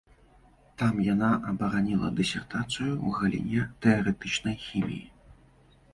Там 0.81 1.01
яна 1.07 1.27
абараніла 1.51 2.09
дысертацыю 2.21 2.91
ў 3.05 3.07
галіне 3.19 3.69
тэарэтычнай 3.87 4.55
хіміі. 4.67 5.03